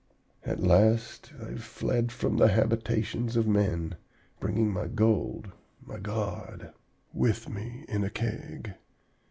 "'At 0.43 0.59
last 0.63 1.31
I 1.39 1.53
fled 1.59 2.11
from 2.11 2.37
the 2.37 2.47
habitations 2.47 3.35
of 3.37 3.45
men, 3.47 3.97
bringing 4.39 4.73
my 4.73 4.87
gold, 4.87 5.51
my 5.79 5.99
god, 5.99 6.73
with 7.13 7.47
me 7.47 7.85
in 7.87 8.03
a 8.03 8.09
Keg. 8.09 8.73